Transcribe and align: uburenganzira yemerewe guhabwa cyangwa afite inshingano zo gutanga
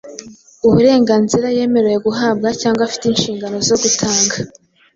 uburenganzira 0.67 1.47
yemerewe 1.57 1.97
guhabwa 2.07 2.47
cyangwa 2.61 2.81
afite 2.87 3.03
inshingano 3.07 3.57
zo 3.67 3.75
gutanga 3.83 4.35